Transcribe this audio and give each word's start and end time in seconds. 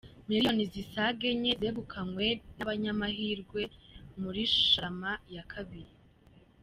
Miliyoni 0.27 0.63
zisaga 0.73 1.23
enye 1.33 1.51
zegukanywe 1.61 2.27
n’abanyamahirwe 2.55 3.61
muri 4.21 4.41
Sharama 4.59 5.11
ya 5.35 5.43
kabiri 5.51 5.93